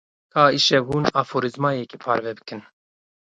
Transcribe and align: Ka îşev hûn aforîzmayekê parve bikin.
Ka 0.31 0.43
îşev 0.57 0.83
hûn 0.89 1.05
aforîzmayekê 1.21 1.97
parve 2.05 2.31
bikin. 2.37 2.61